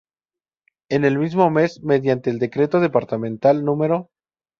En 0.89 1.05
el 1.05 1.19
mismo 1.19 1.51
mes, 1.51 1.83
mediante 1.83 2.31
el 2.31 2.39
Decreto 2.39 2.79
Departamental 2.79 3.63
No. 3.63 4.09